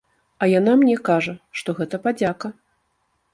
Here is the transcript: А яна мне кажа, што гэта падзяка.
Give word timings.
А 0.43 0.45
яна 0.59 0.71
мне 0.83 0.95
кажа, 1.09 1.35
што 1.59 1.77
гэта 1.81 2.01
падзяка. 2.07 2.47